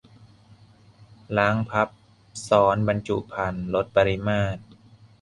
[1.37, 1.87] -ล้าง พับ
[2.47, 4.61] ซ้อนบรรจุภัณฑ์ ลดปริมาตร